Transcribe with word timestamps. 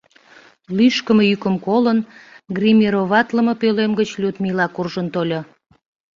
Лӱшкымӧ 0.77 1.23
йӱкым 1.29 1.55
колын, 1.65 1.99
гримироватлыме 2.55 3.53
пӧлем 3.61 3.91
гыч 3.99 4.09
Людмила 4.21 4.67
куржын 4.75 5.07
тольо. 5.13 5.41